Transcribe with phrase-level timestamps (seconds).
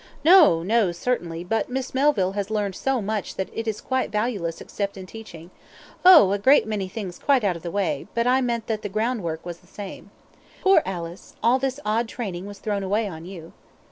[0.23, 4.97] "No, no, certainly; but Miss Melville has learned so much that is quite valueless except
[4.97, 5.51] in teaching
[6.03, 6.31] oh!
[6.31, 9.45] a great many things quite out of the way; but I meant that the groundwork
[9.45, 10.09] was the same.
[10.63, 11.35] Poor Alice!
[11.43, 13.53] all this odd training was thrown away on you."